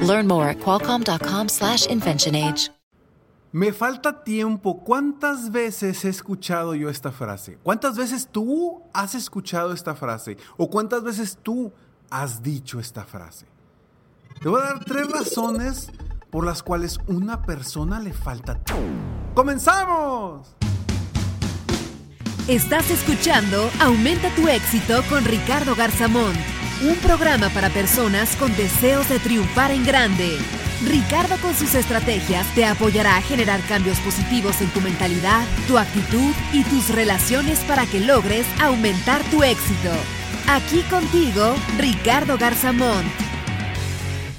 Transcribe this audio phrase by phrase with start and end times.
[0.00, 2.72] Learn more at qualcomm.com/inventionage.
[3.52, 4.84] Me falta tiempo.
[4.84, 7.58] ¿Cuántas veces he escuchado yo esta frase?
[7.62, 10.36] ¿Cuántas veces tú has escuchado esta frase?
[10.58, 11.72] ¿O cuántas veces tú
[12.10, 13.46] has dicho esta frase?
[14.42, 15.90] Te voy a dar tres razones
[16.30, 18.84] por las cuales una persona le falta tiempo.
[19.34, 20.54] ¡Comenzamos!
[22.48, 26.32] Estás escuchando Aumenta tu éxito con Ricardo Garzamón,
[26.82, 30.38] un programa para personas con deseos de triunfar en grande.
[30.86, 36.32] Ricardo con sus estrategias te apoyará a generar cambios positivos en tu mentalidad, tu actitud
[36.52, 39.90] y tus relaciones para que logres aumentar tu éxito.
[40.48, 43.04] Aquí contigo, Ricardo Garzamón.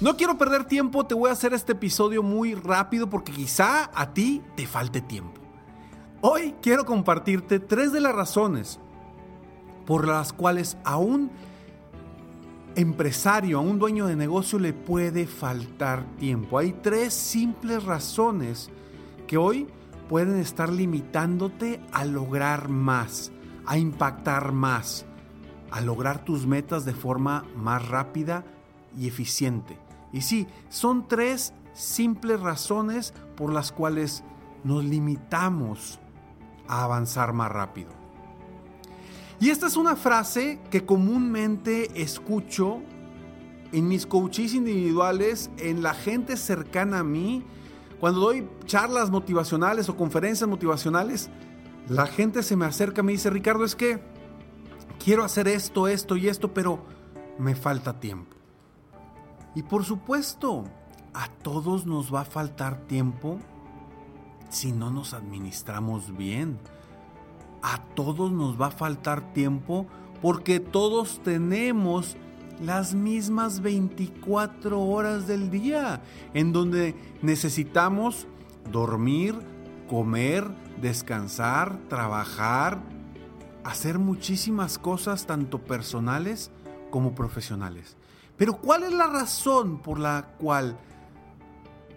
[0.00, 4.14] No quiero perder tiempo, te voy a hacer este episodio muy rápido porque quizá a
[4.14, 5.40] ti te falte tiempo.
[6.22, 8.80] Hoy quiero compartirte tres de las razones
[9.86, 11.30] por las cuales a un
[12.76, 16.58] empresario, a un dueño de negocio le puede faltar tiempo.
[16.58, 18.70] Hay tres simples razones
[19.26, 19.68] que hoy
[20.08, 23.32] pueden estar limitándote a lograr más,
[23.66, 25.06] a impactar más,
[25.70, 28.44] a lograr tus metas de forma más rápida
[28.98, 29.78] y eficiente.
[30.12, 34.22] Y sí, son tres simples razones por las cuales
[34.64, 35.98] nos limitamos
[36.68, 38.01] a avanzar más rápido.
[39.42, 42.80] Y esta es una frase que comúnmente escucho
[43.72, 47.42] en mis coaches individuales, en la gente cercana a mí,
[47.98, 51.28] cuando doy charlas motivacionales o conferencias motivacionales,
[51.88, 54.00] la gente se me acerca y me dice, Ricardo, es que
[55.04, 56.84] quiero hacer esto, esto y esto, pero
[57.36, 58.36] me falta tiempo.
[59.56, 60.66] Y por supuesto,
[61.14, 63.40] a todos nos va a faltar tiempo
[64.50, 66.60] si no nos administramos bien.
[67.62, 69.86] A todos nos va a faltar tiempo
[70.20, 72.16] porque todos tenemos
[72.60, 76.02] las mismas 24 horas del día
[76.34, 78.26] en donde necesitamos
[78.70, 79.34] dormir,
[79.88, 80.48] comer,
[80.80, 82.80] descansar, trabajar,
[83.64, 86.50] hacer muchísimas cosas tanto personales
[86.90, 87.96] como profesionales.
[88.36, 90.78] Pero ¿cuál es la razón por la cual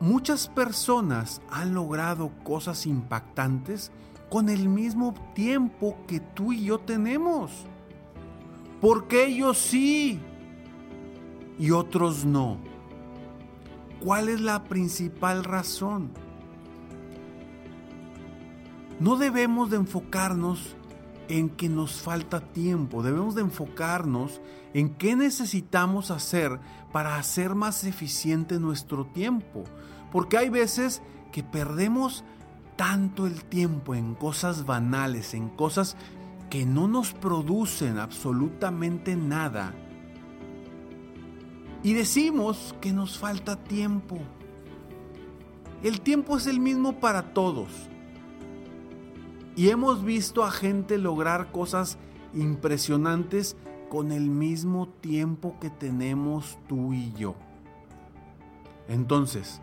[0.00, 3.92] muchas personas han logrado cosas impactantes
[4.32, 7.50] con el mismo tiempo que tú y yo tenemos.
[8.80, 10.18] Porque ellos sí
[11.58, 12.56] y otros no?
[14.02, 16.12] ¿Cuál es la principal razón?
[19.00, 20.76] No debemos de enfocarnos
[21.28, 24.40] en que nos falta tiempo, debemos de enfocarnos
[24.72, 26.58] en qué necesitamos hacer
[26.90, 29.64] para hacer más eficiente nuestro tiempo.
[30.10, 32.24] Porque hay veces que perdemos
[32.76, 35.96] tanto el tiempo en cosas banales, en cosas
[36.50, 39.74] que no nos producen absolutamente nada.
[41.82, 44.18] Y decimos que nos falta tiempo.
[45.82, 47.70] El tiempo es el mismo para todos.
[49.56, 51.98] Y hemos visto a gente lograr cosas
[52.34, 53.56] impresionantes
[53.90, 57.34] con el mismo tiempo que tenemos tú y yo.
[58.88, 59.60] Entonces,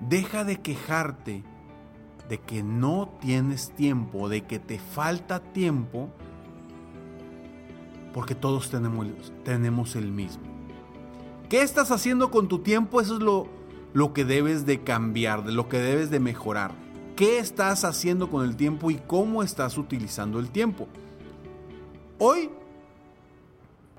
[0.00, 1.44] deja de quejarte
[2.28, 6.08] de que no tienes tiempo, de que te falta tiempo,
[8.12, 9.06] porque todos tenemos,
[9.44, 10.44] tenemos el mismo.
[11.48, 13.00] ¿Qué estás haciendo con tu tiempo?
[13.00, 13.46] Eso es lo,
[13.92, 16.72] lo que debes de cambiar, de lo que debes de mejorar.
[17.14, 20.88] ¿Qué estás haciendo con el tiempo y cómo estás utilizando el tiempo?
[22.18, 22.50] Hoy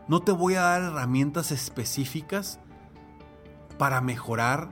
[0.07, 2.59] no te voy a dar herramientas específicas
[3.77, 4.69] para mejorar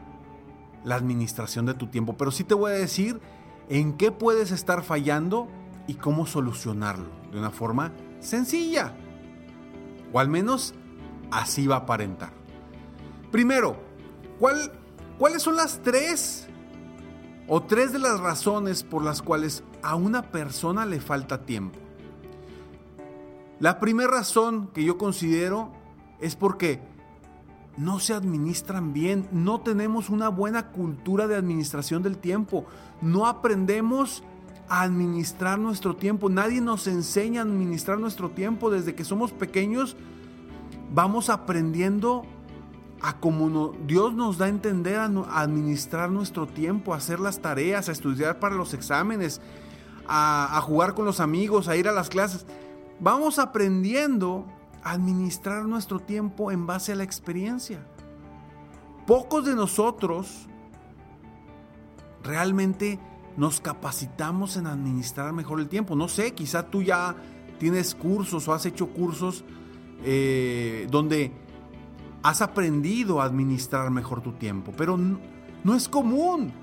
[0.83, 3.19] la administración de tu tiempo, pero sí te voy a decir
[3.69, 5.47] en qué puedes estar fallando
[5.87, 8.95] y cómo solucionarlo de una forma sencilla.
[10.13, 10.73] O al menos
[11.31, 12.31] así va a aparentar.
[13.31, 13.77] Primero,
[15.17, 16.47] ¿cuáles son las tres
[17.47, 21.79] o tres de las razones por las cuales a una persona le falta tiempo?
[23.59, 25.71] La primera razón que yo considero
[26.19, 26.81] es porque
[27.77, 32.65] no se administran bien, no tenemos una buena cultura de administración del tiempo,
[33.01, 34.23] no aprendemos
[34.69, 39.95] a administrar nuestro tiempo, nadie nos enseña a administrar nuestro tiempo desde que somos pequeños,
[40.93, 42.25] vamos aprendiendo
[43.01, 47.89] a como Dios nos da a entender a, administrar nuestro tiempo, a hacer las tareas,
[47.89, 49.41] a estudiar para los exámenes,
[50.07, 52.45] a, a jugar con los amigos, a ir a las clases.
[52.99, 54.45] Vamos aprendiendo
[54.85, 57.85] administrar nuestro tiempo en base a la experiencia.
[59.07, 60.47] Pocos de nosotros
[62.23, 62.99] realmente
[63.35, 65.95] nos capacitamos en administrar mejor el tiempo.
[65.95, 67.15] No sé, quizá tú ya
[67.57, 69.43] tienes cursos o has hecho cursos
[70.03, 71.31] eh, donde
[72.21, 76.53] has aprendido a administrar mejor tu tiempo, pero no, es común.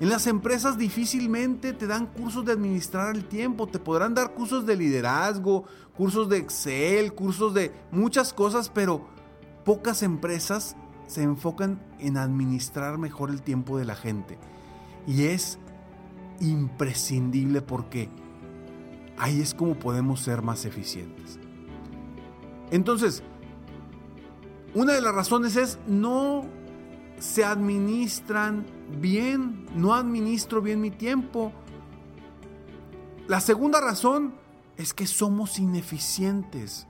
[0.00, 4.66] En las empresas difícilmente te dan cursos de administrar el tiempo, te podrán dar cursos
[4.66, 5.64] de liderazgo,
[5.96, 9.06] cursos de Excel, cursos de muchas cosas, pero
[9.64, 10.76] pocas empresas
[11.06, 14.36] se enfocan en administrar mejor el tiempo de la gente.
[15.06, 15.58] Y es
[16.40, 18.08] imprescindible porque
[19.16, 21.38] ahí es como podemos ser más eficientes.
[22.72, 23.22] Entonces,
[24.74, 26.46] una de las razones es no
[27.18, 28.66] se administran
[29.00, 31.52] bien, no administro bien mi tiempo.
[33.26, 34.34] La segunda razón
[34.76, 36.86] es que somos ineficientes.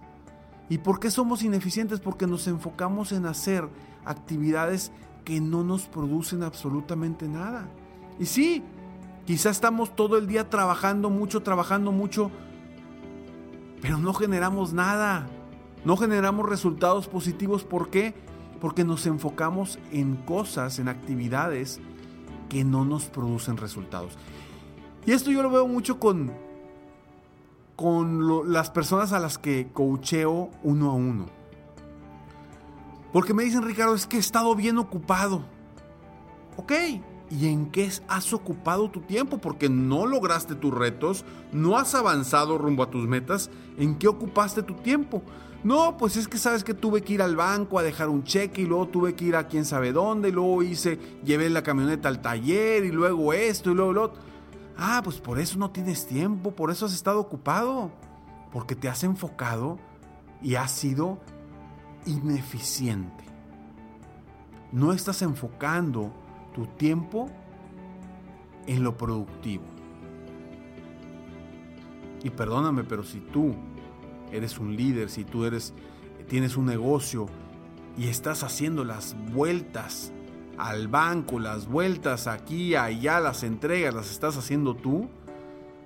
[0.68, 2.00] ¿Y por qué somos ineficientes?
[2.00, 3.68] Porque nos enfocamos en hacer
[4.04, 4.92] actividades
[5.24, 7.68] que no nos producen absolutamente nada.
[8.18, 8.62] Y sí,
[9.26, 12.30] quizá estamos todo el día trabajando mucho, trabajando mucho,
[13.80, 15.28] pero no generamos nada.
[15.84, 17.62] No generamos resultados positivos.
[17.64, 18.14] ¿Por qué?
[18.64, 21.82] Porque nos enfocamos en cosas, en actividades
[22.48, 24.16] que no nos producen resultados.
[25.04, 26.32] Y esto yo lo veo mucho con,
[27.76, 31.26] con las personas a las que coacheo uno a uno.
[33.12, 35.44] Porque me dicen, Ricardo, es que he estado bien ocupado.
[36.56, 36.72] Ok,
[37.30, 39.38] ¿y en qué has ocupado tu tiempo?
[39.38, 43.50] Porque no lograste tus retos, no has avanzado rumbo a tus metas.
[43.78, 45.22] ¿En qué ocupaste tu tiempo?
[45.62, 48.62] No, pues es que sabes que tuve que ir al banco a dejar un cheque
[48.62, 52.08] y luego tuve que ir a quién sabe dónde y luego hice, llevé la camioneta
[52.08, 54.20] al taller y luego esto y luego lo otro.
[54.76, 57.90] Ah, pues por eso no tienes tiempo, por eso has estado ocupado,
[58.52, 59.78] porque te has enfocado
[60.42, 61.18] y has sido
[62.04, 63.24] ineficiente.
[64.70, 66.12] No estás enfocando
[66.54, 67.28] tu tiempo
[68.66, 69.64] en lo productivo.
[72.22, 73.54] Y perdóname, pero si tú
[74.32, 75.74] eres un líder, si tú eres
[76.28, 77.26] tienes un negocio
[77.96, 80.12] y estás haciendo las vueltas
[80.56, 85.08] al banco, las vueltas aquí, allá, las entregas, las estás haciendo tú,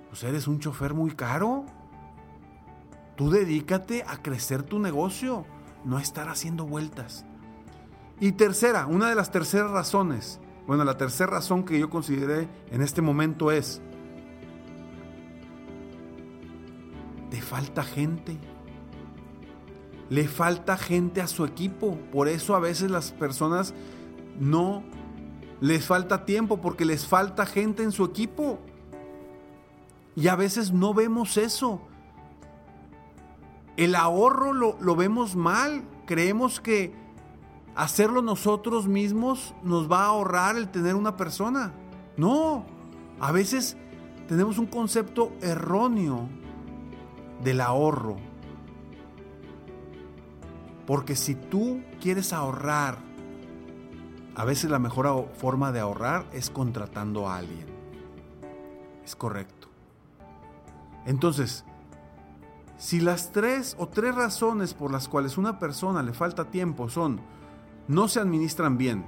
[0.09, 1.65] pues eres un chofer muy caro.
[3.15, 5.45] Tú dedícate a crecer tu negocio
[5.83, 7.25] no estar haciendo vueltas.
[8.19, 10.39] Y tercera, una de las terceras razones,
[10.69, 13.81] bueno, la tercera razón que yo consideré en este momento es,
[17.31, 18.37] te falta gente.
[20.11, 21.97] Le falta gente a su equipo.
[22.11, 23.73] Por eso a veces las personas
[24.39, 24.83] no
[25.59, 28.59] les falta tiempo porque les falta gente en su equipo.
[30.15, 31.81] Y a veces no vemos eso.
[33.75, 35.83] El ahorro lo, vemos mal.
[36.05, 36.93] Creemos que
[37.75, 41.73] hacerlo nosotros mismos nos va a ahorrar el tener una persona.
[42.17, 42.65] No,
[43.19, 43.77] a veces
[44.27, 46.29] tenemos un concepto erróneo
[47.43, 48.17] del ahorro.
[50.85, 52.97] Porque si tú quieres ahorrar,
[54.35, 57.67] a veces la mejor forma de ahorrar es contratando a alguien.
[59.03, 59.67] Es correcto.
[61.05, 61.65] Entonces,
[62.77, 67.19] si las tres o tres razones por las cuales una persona le falta tiempo son
[67.89, 69.03] no se administran bien,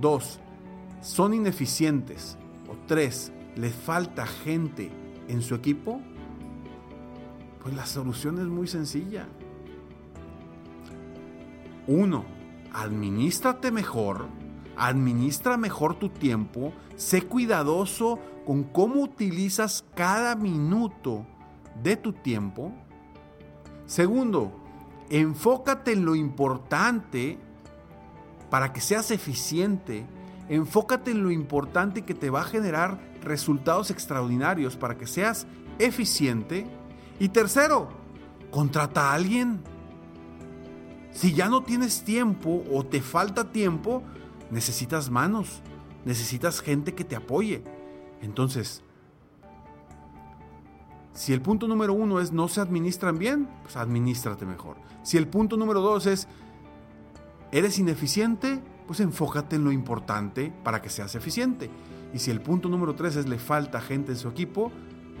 [0.00, 0.38] dos,
[1.00, 2.38] son ineficientes.
[2.68, 4.92] O tres, le falta gente
[5.28, 6.00] en su equipo,
[7.62, 9.26] pues la solución es muy sencilla.
[11.86, 12.24] Uno,
[12.72, 14.26] administrate mejor,
[14.76, 21.26] administra mejor tu tiempo, sé cuidadoso con cómo utilizas cada minuto
[21.82, 22.72] de tu tiempo.
[23.86, 24.52] Segundo,
[25.08, 27.38] enfócate en lo importante
[28.52, 30.04] para que seas eficiente.
[30.50, 35.46] Enfócate en lo importante que te va a generar resultados extraordinarios para que seas
[35.78, 36.66] eficiente.
[37.18, 37.88] Y tercero,
[38.50, 39.62] contrata a alguien.
[41.12, 44.02] Si ya no tienes tiempo o te falta tiempo,
[44.50, 45.62] necesitas manos,
[46.04, 47.64] necesitas gente que te apoye.
[48.20, 48.82] Entonces,
[51.14, 54.76] si el punto número uno es no se administran bien, pues administrate mejor.
[55.04, 56.28] Si el punto número dos es
[57.52, 61.70] eres ineficiente, pues enfócate en lo importante para que seas eficiente.
[62.12, 64.72] Y si el punto número tres es le falta gente en su equipo,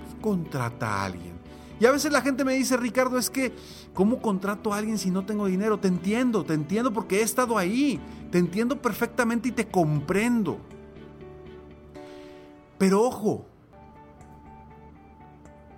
[0.02, 1.40] pues contrata a alguien.
[1.78, 3.52] Y a veces la gente me dice, Ricardo, es que,
[3.92, 5.78] ¿cómo contrato a alguien si no tengo dinero?
[5.78, 10.58] Te entiendo, te entiendo porque he estado ahí, te entiendo perfectamente y te comprendo.
[12.78, 13.46] Pero ojo,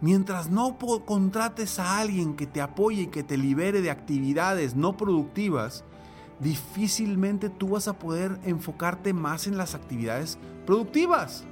[0.00, 4.96] mientras no contrates a alguien que te apoye y que te libere de actividades no
[4.96, 5.84] productivas,
[6.40, 11.44] difícilmente tú vas a poder enfocarte más en las actividades productivas.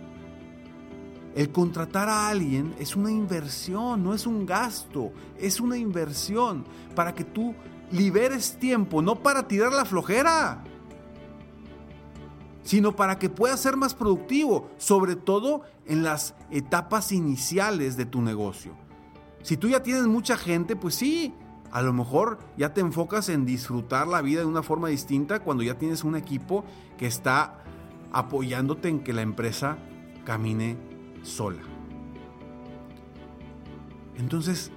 [1.34, 7.14] El contratar a alguien es una inversión, no es un gasto, es una inversión para
[7.14, 7.54] que tú
[7.90, 10.62] liberes tiempo, no para tirar la flojera,
[12.62, 18.20] sino para que puedas ser más productivo, sobre todo en las etapas iniciales de tu
[18.20, 18.74] negocio.
[19.42, 21.34] Si tú ya tienes mucha gente, pues sí,
[21.72, 25.62] a lo mejor ya te enfocas en disfrutar la vida de una forma distinta cuando
[25.62, 26.64] ya tienes un equipo
[26.98, 27.64] que está
[28.12, 29.78] apoyándote en que la empresa
[30.24, 30.76] camine
[31.22, 31.62] sola.
[34.16, 34.70] Entonces,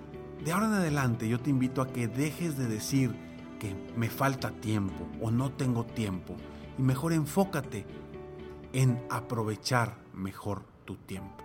[0.43, 3.13] de ahora en adelante yo te invito a que dejes de decir
[3.59, 6.35] que me falta tiempo o no tengo tiempo
[6.77, 7.85] y mejor enfócate
[8.71, 11.44] en aprovechar mejor tu tiempo.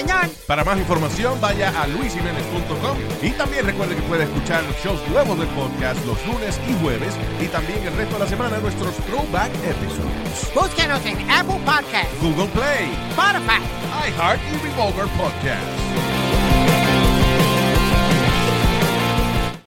[0.00, 0.30] Señor.
[0.46, 5.48] Para más información, vaya a luisiménez.com y también recuerde que puede escuchar shows nuevos del
[5.48, 10.54] podcast los lunes y jueves y también el resto de la semana nuestros throwback episodes.
[10.54, 13.60] Búsquenos en Apple Podcasts, Google Play, Spotify,
[14.08, 16.19] iHeart y Revolver Podcast.